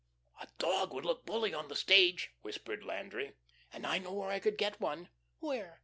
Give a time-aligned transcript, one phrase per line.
[0.41, 3.33] "A dog would look bully on the stage," whispered Landry.
[3.71, 5.79] "And I know where I could get one." "Where?"